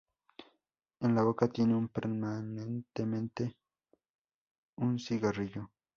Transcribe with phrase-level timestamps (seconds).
[1.01, 3.55] En la boca tiene permanentemente
[4.77, 5.69] un cigarrillo.